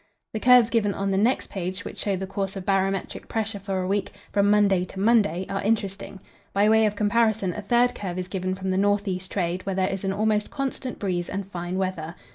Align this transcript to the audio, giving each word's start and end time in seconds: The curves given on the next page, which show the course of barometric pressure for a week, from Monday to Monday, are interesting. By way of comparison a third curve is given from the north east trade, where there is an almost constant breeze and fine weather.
The 0.33 0.39
curves 0.39 0.71
given 0.71 0.95
on 0.95 1.11
the 1.11 1.17
next 1.19 1.51
page, 1.51 1.85
which 1.85 1.99
show 1.99 2.15
the 2.15 2.25
course 2.25 2.55
of 2.55 2.65
barometric 2.65 3.27
pressure 3.27 3.59
for 3.59 3.83
a 3.83 3.87
week, 3.87 4.11
from 4.31 4.49
Monday 4.49 4.83
to 4.85 4.99
Monday, 4.99 5.45
are 5.47 5.61
interesting. 5.61 6.19
By 6.53 6.69
way 6.69 6.87
of 6.87 6.95
comparison 6.95 7.53
a 7.53 7.61
third 7.61 7.93
curve 7.93 8.17
is 8.17 8.27
given 8.27 8.55
from 8.55 8.71
the 8.71 8.77
north 8.79 9.07
east 9.07 9.29
trade, 9.29 9.63
where 9.67 9.75
there 9.75 9.89
is 9.91 10.03
an 10.03 10.11
almost 10.11 10.49
constant 10.49 10.97
breeze 10.97 11.29
and 11.29 11.51
fine 11.51 11.77
weather. 11.77 12.15